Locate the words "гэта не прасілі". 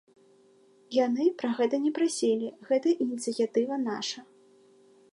1.59-2.47